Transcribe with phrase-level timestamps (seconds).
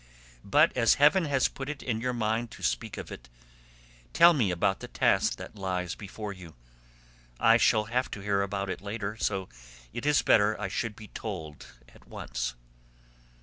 [0.43, 3.29] But as heaven has put it in your mind to speak of it,
[4.13, 6.55] tell me about the task that lies before you.
[7.39, 9.47] I shall have to hear about it later, so
[9.93, 12.55] it is better that I should be told at once."